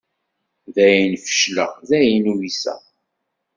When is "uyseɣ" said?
2.33-2.81